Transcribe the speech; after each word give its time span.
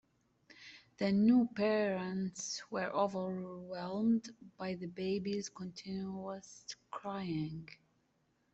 The 0.97 1.11
new 1.11 1.47
parents 1.53 2.63
were 2.71 2.89
overwhelmed 2.89 4.35
by 4.57 4.73
the 4.73 4.87
babies 4.87 5.47
continuous 5.49 6.65
crying. 6.89 7.69